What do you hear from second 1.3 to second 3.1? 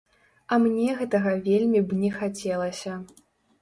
вельмі б не хацелася.